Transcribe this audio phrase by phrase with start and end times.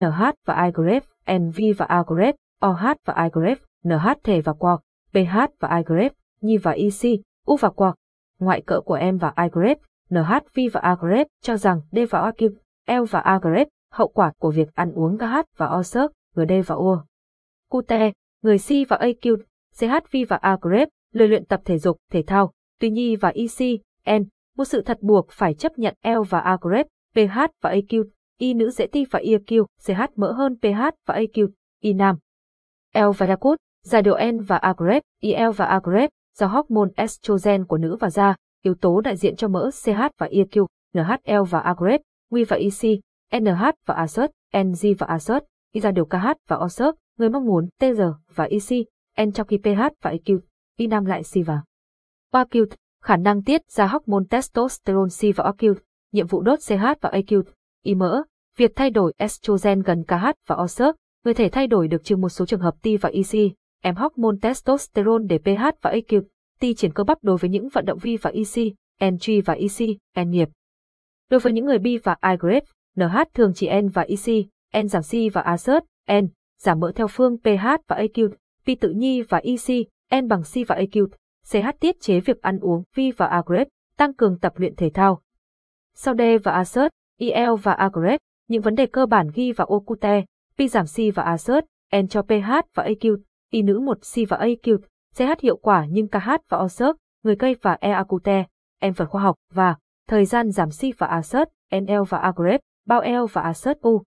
[0.00, 1.00] NH và IGREF,
[1.38, 2.32] NV và Agref,
[2.66, 4.80] OH và IGREF, NH thể và quark,
[5.12, 7.94] pH và IGREF, nhi và ic, U và quark.
[8.38, 9.76] Ngoại cỡ của M và IGREF,
[10.10, 12.52] NHV NH, và Agref cho rằng D và O kim,
[12.86, 16.74] L và Agref hậu quả của việc ăn uống KH và O sớt, GD và
[16.74, 16.96] U.
[17.70, 19.36] Cute, người C và AQ,
[19.74, 24.22] CHV và Agref, lời luyện tập thể dục, thể thao, tuy nhi và ic, N,
[24.56, 26.84] một sự thật buộc phải chấp nhận L và Agref,
[27.14, 28.04] PH và AQ,
[28.38, 31.48] Y nữ dễ ti và EQ, CH mỡ hơn PH và AQ,
[31.80, 32.16] Y nam.
[32.94, 37.78] L và Yakut, giải độ N và Agrep, IL và agrep, do hormone estrogen của
[37.78, 42.00] nữ và da, yếu tố đại diện cho mỡ CH và EQ, NHL và agrep,
[42.30, 43.00] Nguy và EC,
[43.40, 47.68] NH và ASERT, NG và ASERT, Y ra điều KH và OSERT, người mong muốn
[47.80, 48.02] TR
[48.34, 48.86] và EC,
[49.26, 50.38] N trong khi pH và EQ,
[50.76, 51.62] Y nam lại C và
[52.32, 52.66] OQ,
[53.02, 55.74] khả năng tiết ra hormone testosterone C và OQ,
[56.12, 57.42] nhiệm vụ đốt CH và AQ,
[57.86, 58.22] Y mỡ,
[58.56, 62.28] việc thay đổi estrogen gần KH và OSERC, người thể thay đổi được trừ một
[62.28, 66.22] số trường hợp T và EC, em hormone testosterone để pH và AQ,
[66.60, 69.96] T triển cơ bắp đối với những vận động vi và EC, NG và EC,
[70.24, 70.48] N nghiệp.
[71.30, 74.46] Đối với những người B và I grade, NH thường chỉ N và EC,
[74.82, 76.26] N giảm C và asert, N
[76.60, 78.28] giảm mỡ theo phương pH và AQ,
[78.66, 79.86] P tự nhi và EC,
[80.22, 81.06] N bằng C và AQ,
[81.50, 84.90] CH tiết chế việc ăn uống V và A grade, tăng cường tập luyện thể
[84.94, 85.20] thao.
[85.94, 87.90] Sau D và asert IEL và A
[88.48, 90.24] những vấn đề cơ bản ghi vào ocute,
[90.58, 91.64] P giảm C và assert,
[91.96, 93.16] N cho pH và AQ,
[93.50, 94.78] Y nữ một C và AQ,
[95.16, 98.46] CH hiệu quả nhưng KH và OSERT, người cây và E acute,
[98.80, 99.76] em phần khoa học và
[100.08, 101.48] thời gian giảm C và ASERT,
[101.80, 104.02] NL và AGREP, bao L và ASERT U.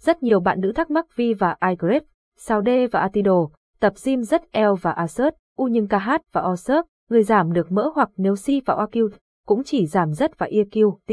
[0.00, 2.02] Rất nhiều bạn nữ thắc mắc V và IGREP,
[2.36, 3.48] sao D và Atido,
[3.80, 7.90] tập gym rất L và ASERT, U nhưng KH và OSERT, người giảm được mỡ
[7.94, 9.08] hoặc nếu C và OQ,
[9.46, 11.12] cũng chỉ giảm rất và EQ, T.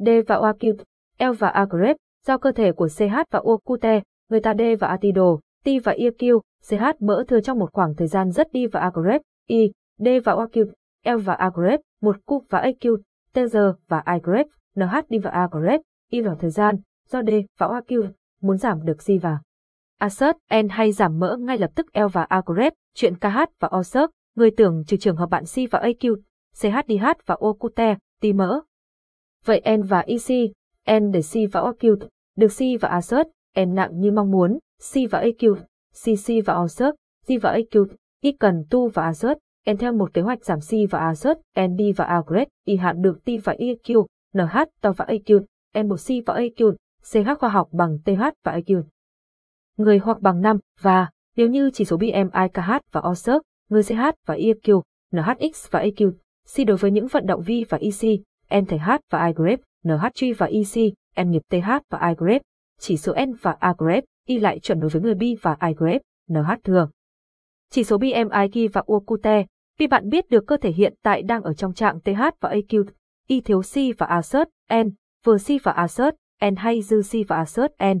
[0.00, 0.74] D và OQ,
[1.18, 5.36] L và AGREP, do cơ thể của CH và Okute, người ta D và Atido,
[5.64, 9.20] T và EQ, CH mỡ thừa trong một khoảng thời gian rất đi và Agrep,
[9.46, 10.66] I, D và OQ,
[11.04, 12.96] L và Agrep, một cúp và AQ,
[13.32, 13.56] TG
[13.88, 14.46] và Igreb,
[14.76, 15.80] NH đi và Agrep,
[16.10, 16.76] I vào thời gian,
[17.08, 18.08] do D và OQ
[18.40, 19.38] muốn giảm được Si và
[19.98, 24.10] Assert, N hay giảm mỡ ngay lập tức L và Agrep, chuyện KH và OSERT,
[24.36, 26.16] người tưởng trừ trường hợp bạn C và AQ,
[26.54, 28.60] CHDH và Okute, T mỡ.
[29.44, 30.50] Vậy N và EC,
[31.00, 31.96] N để C và OQ,
[32.36, 33.28] được C và Assert,
[33.60, 34.58] N nặng như mong muốn,
[34.92, 35.54] C và AQ,
[36.04, 36.94] CC và Assert,
[37.26, 37.86] C và AQ,
[38.20, 39.38] Y cần tu và Assert,
[39.70, 43.02] N theo một kế hoạch giảm C và Assert, En đi và Agret, Y hạn
[43.02, 45.40] được T và EQ, NH, to và AQ,
[45.74, 46.74] N1C và AQ,
[47.12, 48.82] CH khoa học bằng TH và AQ.
[49.76, 54.02] Người hoặc bằng 5 và, nếu như chỉ số BMI KH và OSERT, người CH
[54.26, 56.12] và EQ, NHX và AQ,
[56.56, 60.92] C đối với những vận động vi và EC, NTH và IGREP, NHG và EC,
[61.24, 62.42] N nghiệp TH và IGREP,
[62.78, 66.50] chỉ số N và AGREP, y lại chuẩn đối với người bi và I NH
[66.64, 66.90] thường.
[67.70, 69.44] Chỉ số BMI ghi và UQT,
[69.78, 72.84] vì bạn biết được cơ thể hiện tại đang ở trong trạng TH và AQ,
[73.26, 74.88] Y thiếu C và ASERT, N,
[75.24, 76.14] vừa C và ASERT,
[76.50, 77.98] N hay dư C và ASERT, N.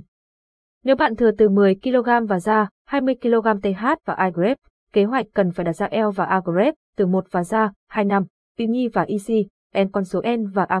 [0.84, 4.54] Nếu bạn thừa từ 10 kg và ra, 20 kg TH và I
[4.92, 8.04] kế hoạch cần phải đặt ra L và a grep từ 1 và ra, 2
[8.04, 10.80] năm, Tuy nhi và EC, N con số N và A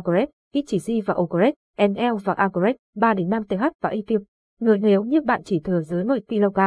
[0.52, 1.26] ít chỉ G và O
[1.88, 2.48] NL và A
[2.96, 4.20] 3 đến 5 TH và EQ
[4.60, 6.60] người nếu như bạn chỉ thừa dưới 10 kg.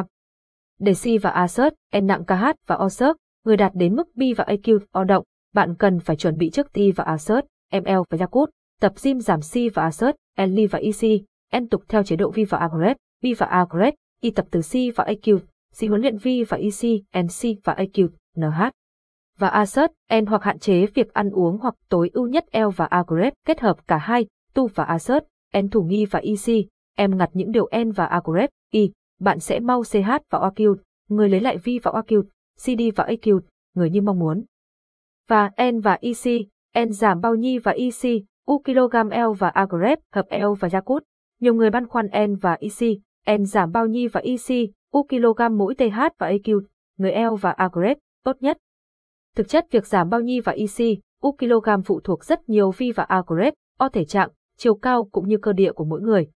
[0.80, 4.44] Để C và assert, N nặng KH và OSERT, người đạt đến mức B và
[4.44, 5.24] AQ o động,
[5.54, 8.50] bạn cần phải chuẩn bị trước T và assert, ML và Yakut,
[8.82, 11.22] tập gym giảm C và assert, li và EC,
[11.62, 14.96] N tục theo chế độ V và Agret, V và Agret, Y tập từ C
[14.96, 15.38] và AQ,
[15.80, 18.62] C huấn luyện V và EC, NC và AQ, NH.
[19.38, 22.86] Và assert, N hoặc hạn chế việc ăn uống hoặc tối ưu nhất L và
[22.86, 25.24] Agret kết hợp cả hai, tu và assert,
[25.62, 29.60] N thủ nghi và EC, em ngặt những điều N và agrep Y, bạn sẽ
[29.60, 30.76] mau CH và OQ,
[31.10, 32.24] người lấy lại V và OQ,
[32.66, 33.40] CD và AQ,
[33.74, 34.44] người như mong muốn.
[35.30, 36.46] Và N và EC,
[36.88, 41.04] N giảm bao nhi và EC, U kg L và agrep hợp L và yakut
[41.40, 42.98] Nhiều người băn khoăn N và EC,
[43.40, 46.62] N giảm bao nhi và EC, U kg mỗi TH và AQ,
[46.98, 48.58] người L và agrep tốt nhất.
[49.36, 52.92] Thực chất việc giảm bao nhi và EC, U kg phụ thuộc rất nhiều vi
[52.92, 53.22] và A
[53.78, 56.28] O thể trạng, chiều cao cũng như cơ địa của mỗi người.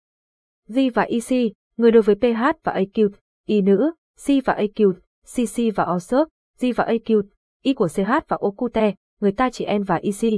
[0.69, 3.09] G và EC, người đối với PH và AQ,
[3.47, 3.93] Y nữ,
[4.27, 6.29] C và AQ, CC và OSERT,
[6.61, 7.23] G và AQ,
[7.63, 10.33] Y của CH và OQT, người ta chỉ N và EC,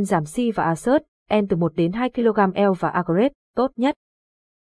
[0.00, 1.02] N giảm C và ASERT,
[1.34, 3.94] N từ 1 đến 2 kg L và Agret, tốt nhất.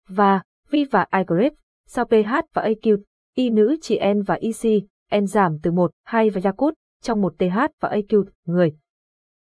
[0.07, 0.41] Và,
[0.71, 1.53] V và Agret,
[1.87, 2.97] sau PH và AQ,
[3.35, 4.83] Y nữ chỉ N và EC,
[5.21, 8.75] N giảm từ 1, 2 và Yakut trong một TH và AQ, người.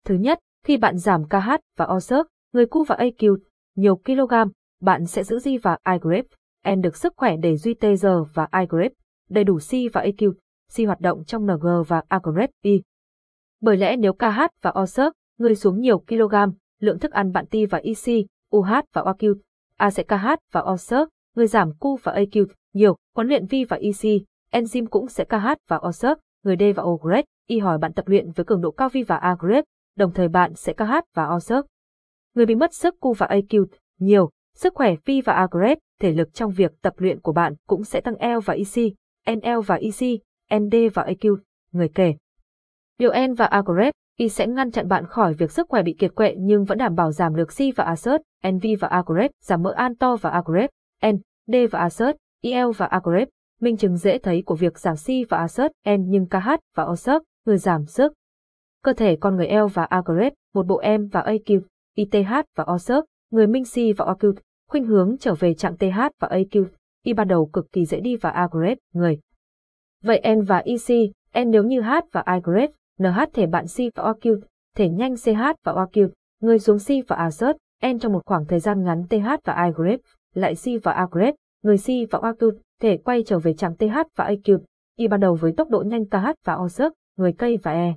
[0.05, 3.37] Thứ nhất, khi bạn giảm KH và OSERC, người cu và AQ,
[3.75, 4.33] nhiều kg,
[4.81, 6.21] bạn sẽ giữ G và I
[6.75, 8.89] N được sức khỏe để duy T giờ và I
[9.29, 10.33] đầy đủ C và AQ,
[10.75, 12.19] C hoạt động trong NG và A
[12.61, 12.81] y
[13.61, 14.85] Bởi lẽ nếu KH và O
[15.37, 16.35] người xuống nhiều kg,
[16.79, 19.35] lượng thức ăn bạn T và EC, UH và OQ,
[19.77, 20.75] A sẽ KH và O
[21.35, 24.21] người giảm Q và AQ nhiều, huấn luyện V và EC,
[24.51, 25.91] enzyme cũng sẽ KH và O
[26.47, 28.97] người D và O grade, Y hỏi bạn tập luyện với cường độ cao V
[29.07, 29.61] và A grade,
[29.95, 31.39] đồng thời bạn sẽ KH và O.
[32.35, 33.65] Người bị mất sức Q và AQ
[33.99, 37.53] nhiều, sức khỏe V và A grade, thể lực trong việc tập luyện của bạn
[37.67, 38.93] cũng sẽ tăng L và EC,
[39.31, 40.21] NL và EC,
[40.59, 41.37] ND và AQ,
[41.71, 42.15] người kể.
[42.97, 45.95] Điều N và A grade, Y sẽ ngăn chặn bạn khỏi việc sức khỏe bị
[45.99, 49.03] kiệt quệ nhưng vẫn đảm bảo giảm được C và assert, NV và A
[49.41, 50.41] giảm mỡ an to và A
[51.11, 51.17] N,
[51.47, 52.99] D và assert, EL và A.
[53.61, 57.23] Minh chứng dễ thấy của việc giảm si và assert, N nhưng KH và OSERT,
[57.45, 58.13] người giảm sức.
[58.83, 61.61] Cơ thể con người L và Agret, một bộ M và AQ,
[61.95, 64.33] ITH và OSERT, người Minh si và OQ,
[64.69, 66.65] khuynh hướng trở về trạng TH và AQ,
[67.03, 69.19] Y ban đầu cực kỳ dễ đi và Agret, người.
[70.03, 74.03] Vậy N và IC, N nếu như H và Agret, NH thể bạn C và
[74.03, 74.39] OQ,
[74.75, 76.09] thể nhanh CH và OQ,
[76.41, 77.57] người xuống C và assert,
[77.87, 79.99] N trong một khoảng thời gian ngắn TH và Agret,
[80.33, 82.51] lại C và Agret, người C và OQ,
[82.81, 84.59] thể quay trở về trạng TH và AQ,
[84.97, 87.93] Y ban đầu với tốc độ nhanh KH và OSERC, người cây và E.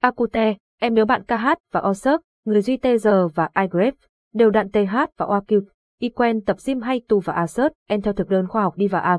[0.00, 3.90] Acute, em nếu bạn KH và OSERC, người duy TG và I
[4.32, 5.62] đều đặn TH và OQ,
[5.98, 8.88] Y quen tập gym hay tu và assert, Em theo thực đơn khoa học đi
[8.88, 9.18] và A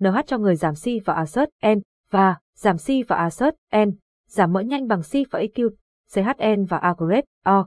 [0.00, 3.92] NH cho người giảm C và assert, em, và giảm C và assert, em,
[4.28, 5.70] giảm mỡ nhanh bằng C và AQ,
[6.12, 6.94] CHN và A
[7.44, 7.66] O.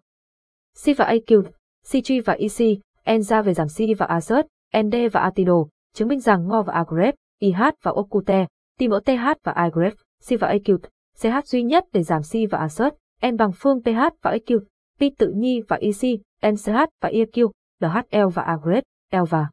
[0.86, 1.44] C và AQ,
[1.84, 2.80] CG và EC,
[3.18, 4.48] N ra về giảm C và assert,
[4.84, 8.48] ND và Atido, chứng minh rằng Ngo và agrep IH và okute
[8.80, 9.94] tìm ở TH và agrep
[10.30, 10.78] C và AQ,
[11.22, 12.94] CH duy nhất để giảm C và assert,
[13.32, 14.60] N bằng phương TH và AQ,
[15.00, 16.20] P tự nhi và EC,
[16.52, 19.48] NCH và EQ, LHL và agrep L và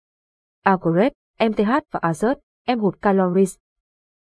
[0.64, 1.12] agrep
[1.48, 3.56] MTH và Assert, em hụt calories.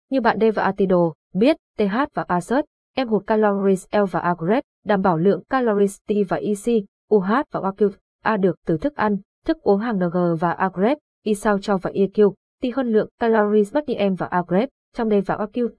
[0.09, 4.63] Như bạn D và Atido biết, TH và Assert, em hụt calories L và agrep
[4.85, 6.83] đảm bảo lượng calories T và EC,
[7.13, 7.89] UH và OQ,
[8.23, 11.77] A được từ thức ăn, thức uống hàng NG và agrep grade, Y sao cho
[11.77, 15.69] và EQ, T hơn lượng calories mất đi em và Agrep, trong đây và OQ.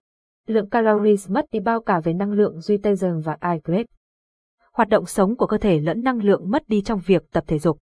[0.47, 3.87] Lượng calories mất đi bao cả về năng lượng duy tê dần và Agrep.
[4.73, 7.59] Hoạt động sống của cơ thể lẫn năng lượng mất đi trong việc tập thể
[7.59, 7.79] dục.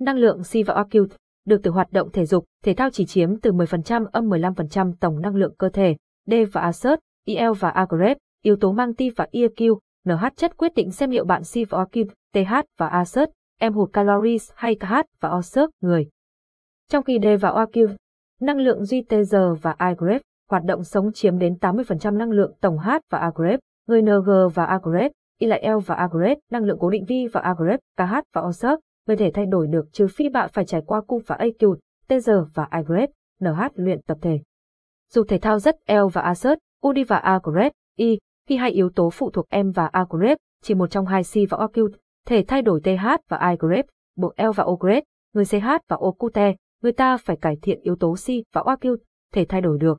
[0.00, 1.06] Năng lượng C và OQ
[1.46, 5.20] được từ hoạt động thể dục, thể thao chỉ chiếm từ 10% âm 15% tổng
[5.20, 5.96] năng lượng cơ thể.
[6.26, 10.74] D và assert, EL và agrep, yếu tố mang T và EQ, NH chất quyết
[10.74, 14.94] định xem liệu bạn C và OQ, TH và assert, em hụt calories hay KH
[15.20, 16.08] và OSERT người.
[16.92, 17.88] Trong khi D và OQ,
[18.40, 22.90] năng lượng GTG và agrep, hoạt động sống chiếm đến 80% năng lượng tổng H
[23.10, 27.04] và agrep, người NG và agrep, Y lại L và agrep, năng lượng cố định
[27.04, 30.64] V và agrep, KH và OSERP, người thể thay đổi được trừ phi bạn phải
[30.64, 31.76] trải qua cung và AQ,
[32.08, 33.10] TG và Agrep
[33.40, 34.40] NH luyện tập thể.
[35.12, 38.18] Dù thể thao rất L và ASERT, UD và Agrep Y,
[38.48, 41.58] khi hai yếu tố phụ thuộc M và Agrep chỉ một trong hai C và
[41.58, 41.88] OQ,
[42.26, 43.86] thể thay đổi TH và igrep,
[44.16, 45.02] bộ L và OGrep,
[45.34, 48.96] người CH và OQT, người ta phải cải thiện yếu tố si và OQ,
[49.32, 49.98] thể thay đổi được.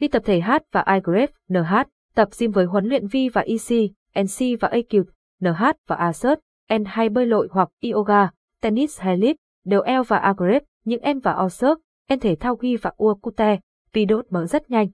[0.00, 1.74] Đi tập thể H và iGrep, NH,
[2.14, 3.90] tập gym với huấn luyện vi và EC,
[4.20, 5.04] NC và AQ,
[5.40, 6.40] NH và assert,
[6.74, 8.30] N hay bơi lội hoặc yoga,
[8.60, 11.78] tennis hay lip, đều L và agrep những em và Osert,
[12.14, 13.58] N thể thao ghi và uakute
[13.92, 14.88] vì đốt mỡ rất nhanh.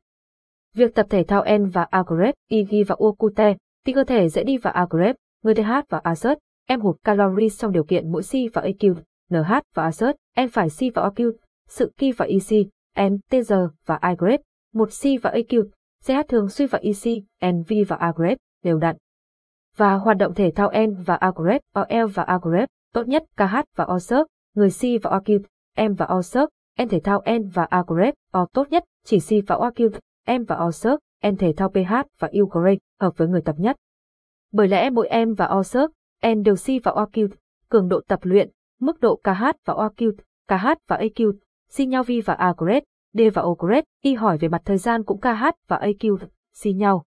[0.74, 4.44] Việc tập thể thao N và agrep Y ghi và uakute thì cơ thể dễ
[4.44, 8.48] đi và agrep người TH và Assert, em hụt calories trong điều kiện mỗi si
[8.52, 8.94] và AQ,
[9.30, 11.32] NH và Assert, em N phải C và OQ,
[11.68, 13.54] sự Ki và EC, em TG
[13.86, 14.36] và I
[14.72, 15.64] một C và AQ,
[16.04, 18.12] CH thường suy và EC, NV và A
[18.62, 18.96] đều đặn
[19.76, 23.86] và hoạt động thể thao N và Agrep, OL và Agrep, tốt nhất KH và
[23.94, 25.40] OSERT, người C và OQ,
[25.76, 26.48] M và OSERT,
[26.82, 29.90] N thể thao N và Agrep, O tốt nhất, chỉ C và OQ,
[30.26, 33.76] M và OSERT, N thể thao PH và Ugrade, hợp với người tập nhất.
[34.52, 35.90] Bởi lẽ mỗi M và OSERT,
[36.26, 37.28] N đều C và OQ,
[37.68, 40.12] cường độ tập luyện, mức độ KH và OQ,
[40.48, 41.32] KH và AQ,
[41.68, 42.82] xin nhau V và Agrep,
[43.12, 46.16] D và Ograde, Y hỏi về mặt thời gian cũng KH và AQ,
[46.54, 47.04] xin nhau.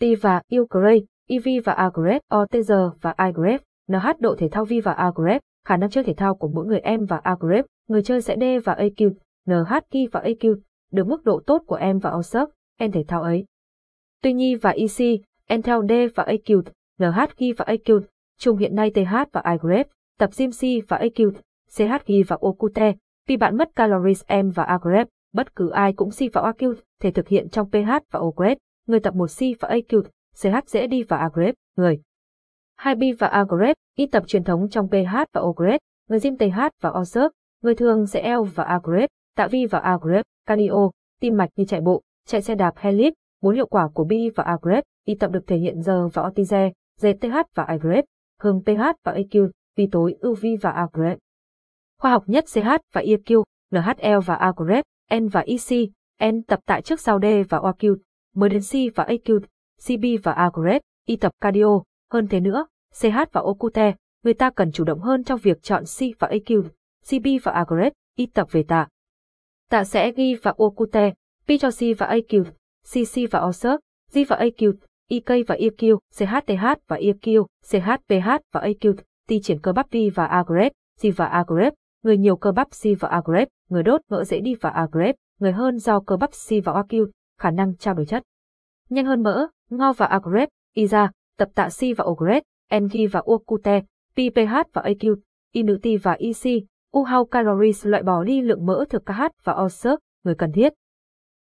[0.00, 4.92] T và Ugrade, EV và Agrep, OTG và iGrep, NH độ thể thao V và
[4.92, 8.36] Agrep, khả năng chơi thể thao của mỗi người em và Agrep, người chơi sẽ
[8.40, 9.10] D và AQ,
[9.46, 10.56] NH ghi và AQ,
[10.92, 12.48] được mức độ tốt của em và OSERT,
[12.78, 13.44] em thể thao ấy.
[14.22, 16.62] Tuy nhi và EC, em theo D và AQ,
[16.98, 18.00] NH ghi và AQ,
[18.38, 19.86] chung hiện nay TH và iGrep,
[20.18, 21.30] tập gym C và AQ,
[21.70, 22.92] CHI và Okute,
[23.26, 27.10] vì bạn mất calories M và Agrep, bất cứ ai cũng C và AQ thể
[27.10, 30.02] thực hiện trong PH và Ogret, người tập một C và AQ
[30.42, 32.00] CH dễ đi và Agrep, người.
[32.80, 36.90] 2B và Agrep, y tập truyền thống trong PH và Ogret, người gym TH và
[36.90, 37.04] O
[37.64, 40.90] người thường sẽ L và agrep, tạo vi và agrep, cardio,
[41.20, 44.12] tim mạch như chạy bộ, chạy xe đạp hay lift, bốn hiệu quả của B
[44.34, 48.04] và agrep, y tập được thể hiện giờ và Otize, GTH và agrep,
[48.40, 50.86] hương pH và AQ, vi tối ưu vi và A.
[52.00, 54.52] Khoa học nhất CH và EQ, NHL và A
[55.20, 55.90] N và EC,
[56.32, 57.96] N tập tại trước sau D và OQ,
[58.34, 59.40] mới đến C và AQ,
[59.86, 60.50] CB và A
[61.06, 61.80] y tập cardio,
[62.12, 62.66] hơn thế nữa,
[63.00, 66.62] CH và Okute, người ta cần chủ động hơn trong việc chọn C và AQ,
[67.10, 67.64] CB và A
[68.16, 68.88] y tập về tạ.
[69.70, 71.10] Tạ sẽ ghi và Okute,
[71.46, 72.44] P cho C và AQ,
[72.92, 73.80] CC và OSERC,
[74.12, 74.72] G và AQ,
[75.08, 78.94] IK và EQ, CHTH và EQ, CHPH và AQ,
[79.28, 82.94] ti triển cơ bắp vi và agrep, di và agrep, người nhiều cơ bắp si
[82.94, 86.60] và agrep, người đốt mỡ dễ đi và agrep, người hơn do cơ bắp si
[86.60, 87.06] và AQ,
[87.38, 88.22] khả năng trao đổi chất.
[88.88, 93.80] Nhanh hơn mỡ, ngo và agrep, iza, tập tạ si và ogret, grade, và Okute,
[94.12, 95.16] PPH và AQ,
[95.52, 96.62] inuti và EC,
[96.92, 100.72] U calories loại bỏ đi lượng mỡ thực KH và osert, người cần thiết.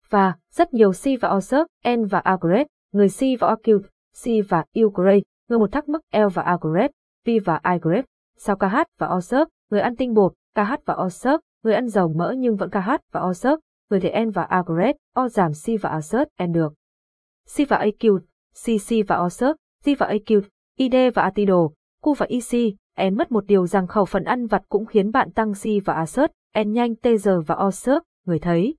[0.09, 3.81] Và, rất nhiều si và osert, N và agrep, người si và OQ,
[4.13, 6.91] si và ugray, người một thắc mắc L và agrep
[7.25, 8.05] vi và I grade,
[8.37, 12.33] sau KH và Osirp, người ăn tinh bột, KH và Osirp, người ăn dầu mỡ
[12.37, 13.59] nhưng vẫn KH và Osirp,
[13.89, 16.73] người thể N và Agret, O giảm C và assert N được.
[17.55, 18.19] C và AQ,
[18.65, 20.41] CC và assert, G và AQ,
[20.77, 21.69] ID và Atido,
[22.03, 25.11] Q và EC, N e mất một điều rằng khẩu phần ăn vặt cũng khiến
[25.11, 26.31] bạn tăng C và ASERT,
[26.63, 28.75] N nhanh TG và OSERC, người thấy.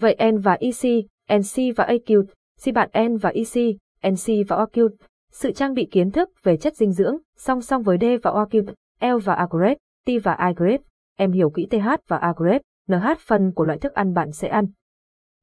[0.00, 1.04] Vậy N và EC,
[1.38, 2.24] NC và AQ,
[2.64, 3.76] C bạn N và EC,
[4.12, 4.88] NC và OQ,
[5.34, 8.64] sự trang bị kiến thức về chất dinh dưỡng, song song với D và OQ,
[9.00, 9.74] L và A grade,
[10.06, 10.82] T và I grade,
[11.16, 14.48] em hiểu kỹ TH và A grade, NH phần của loại thức ăn bạn sẽ
[14.48, 14.66] ăn.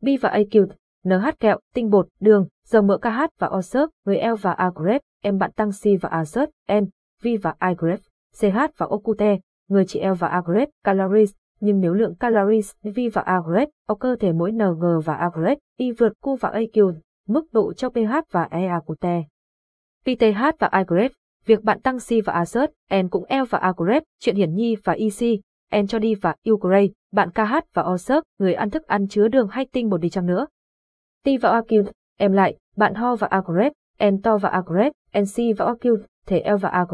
[0.01, 0.67] B và AQ,
[1.03, 4.99] NH kẹo, tinh bột, đường, dầu mỡ KH và OSERC, người L và A grade,
[5.23, 6.85] em bạn tăng C và ASERT, N,
[7.23, 8.01] V và I grade,
[8.39, 9.37] CH và Okute,
[9.69, 13.71] người chị L và A grade, calories, nhưng nếu lượng calories V và A grade,
[13.87, 16.93] ở cơ thể mỗi NG và A grade, Y vượt Q và AQ,
[17.27, 19.05] mức độ cho pH và EA của T.
[20.05, 21.07] PTH và I
[21.45, 23.73] việc bạn tăng C và Assert, N cũng L và A
[24.19, 25.39] chuyện hiển nhi và EC,
[25.81, 29.47] N cho đi và Ukraine, bạn KH và OSERC, người ăn thức ăn chứa đường
[29.47, 30.47] hay tinh bột đi chăng nữa.
[31.25, 33.41] T và Acute, em lại, bạn ho và A
[34.09, 36.85] N to và A grade, NC và Acute, thể L và A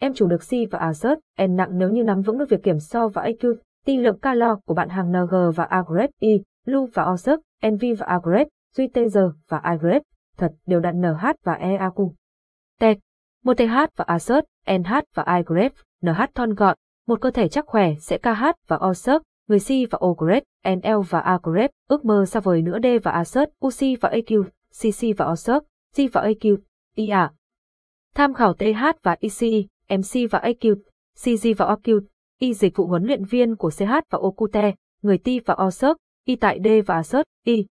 [0.00, 2.78] em chủ được C và Assert, N nặng nếu như nắm vững được việc kiểm
[2.78, 3.54] so và AQ,
[3.86, 7.84] T lượng calo của bạn hàng NG và A I, Y, Lu và OSERC, NV
[7.98, 8.20] và A
[8.76, 9.18] duy TG
[9.48, 9.98] và I
[10.36, 12.10] thật đều đặn NH và EAQ.
[12.80, 12.98] Tech,
[13.44, 15.68] một TH và Assert, NH và I
[16.02, 16.76] NH thon gọn,
[17.06, 21.20] một cơ thể chắc khỏe sẽ KH và Osert, người C và Ogret, NL và
[21.20, 21.38] A
[21.88, 25.62] ước mơ xa vời nữa D và Assert, UC và AQ, CC và Osert,
[25.96, 26.56] G và AQ,
[26.94, 27.30] IA.
[28.14, 30.76] Tham khảo TH và EC, MC và AQ,
[31.24, 32.00] CG và OQ,
[32.38, 36.36] Y dịch vụ huấn luyện viên của CH và Okute, người T và Osert, Y
[36.36, 37.66] tại D và Assert, Y.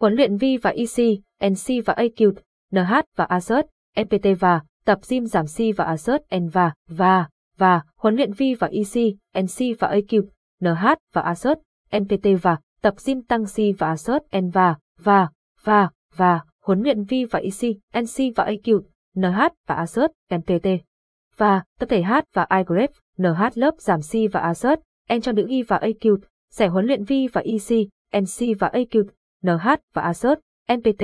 [0.00, 1.18] Huấn luyện V và EC,
[1.50, 2.32] NC và AQ,
[2.70, 3.66] NH và Assert,
[4.00, 8.42] NPT và tập gym giảm C và Assert N và và và huấn luyện V
[8.58, 10.22] và EC, NC và AQ,
[10.60, 11.58] NH và Assert,
[11.96, 15.28] NPT và tập gym tăng C và Assert N và và
[15.64, 18.80] và và huấn luyện V và EC, NC và AQ,
[19.14, 20.68] NH và Assert, NPT
[21.36, 24.80] và tập thể H và iGrep, NH lớp giảm C và Assert,
[25.14, 26.16] N cho nữ Y và AQ,
[26.50, 27.88] giải huấn luyện V và EC,
[28.22, 29.04] NC và AQ,
[29.42, 30.40] NH và Assert,
[30.72, 31.02] NPT